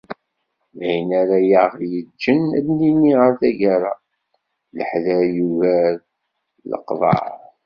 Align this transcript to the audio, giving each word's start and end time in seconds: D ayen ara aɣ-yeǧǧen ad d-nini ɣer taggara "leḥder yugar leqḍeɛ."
D 0.77 0.79
ayen 0.89 1.09
ara 1.21 1.37
aɣ-yeǧǧen 1.63 2.41
ad 2.57 2.63
d-nini 2.65 3.13
ɣer 3.19 3.33
taggara 3.41 3.93
"leḥder 4.77 5.21
yugar 5.37 5.93
leqḍeɛ." 6.69 7.25